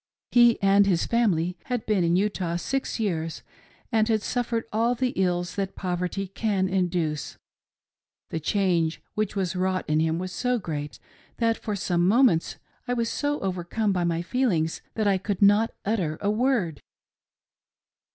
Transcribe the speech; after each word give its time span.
He 0.31 0.59
and 0.63 0.87
his 0.87 1.05
family 1.05 1.59
had 1.65 1.85
been 1.85 2.03
in 2.03 2.15
Utah 2.15 2.55
six 2.55 2.99
years, 2.99 3.43
and 3.91 4.07
had 4.07 4.23
suffered 4.23 4.63
all 4.73 4.95
the 4.95 5.09
ills 5.15 5.53
that 5.53 5.75
poverty 5.75 6.25
can 6.25 6.67
induce:— 6.67 7.37
the 8.31 8.39
change 8.39 8.99
which 9.13 9.35
was 9.35 9.55
wrought 9.55 9.87
in 9.87 9.99
him 9.99 10.17
was 10.17 10.31
so 10.31 10.57
greats 10.57 10.99
that 11.37 11.55
for 11.55 11.75
some 11.75 12.07
moments 12.07 12.57
I 12.87 12.95
was 12.95 13.09
so 13.09 13.39
overcome 13.41 13.91
by 13.93 14.03
my 14.03 14.23
feelings 14.23 14.81
that 14.95 15.05
I 15.07 15.19
could 15.19 15.39
not 15.43 15.69
utter 15.85 16.17
a 16.19 16.31
word. 16.31 16.81